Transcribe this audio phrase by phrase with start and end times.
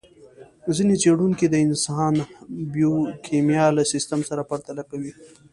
[0.75, 2.13] ځينې څېړونکي د انسان
[2.73, 5.11] بیوکیمیا له سیستم سره پرتله کوي.